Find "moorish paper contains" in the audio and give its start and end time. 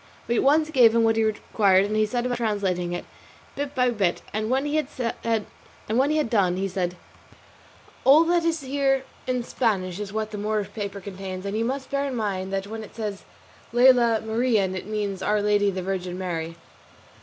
10.39-11.45